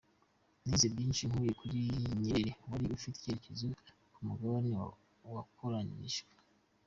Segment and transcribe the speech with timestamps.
[0.65, 1.77] Nize byinshi nkuye kuri
[2.21, 3.67] Nyerere, wari ufite icyerekezo
[4.13, 4.71] ku mugabane
[5.33, 6.29] wakoronijwe.